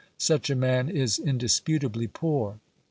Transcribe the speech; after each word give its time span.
Such 0.17 0.49
a 0.49 0.55
man 0.55 0.89
is 0.89 1.19
indisputably 1.19 2.07
poor. 2.07 2.59